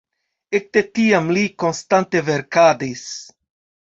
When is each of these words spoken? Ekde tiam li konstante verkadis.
Ekde 0.59 0.81
tiam 0.99 1.27
li 1.35 1.43
konstante 1.63 2.23
verkadis. 2.31 3.07